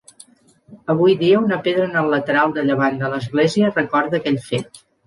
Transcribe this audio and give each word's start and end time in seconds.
Avui 0.93 1.13
dia 1.19 1.43
una 1.49 1.59
pedra 1.69 1.85
en 1.91 2.01
el 2.03 2.11
lateral 2.17 2.57
de 2.59 2.67
llevant 2.71 3.01
de 3.05 3.13
l'església 3.17 3.75
recorda 3.81 4.23
aquell 4.25 4.47
fet. 4.53 4.87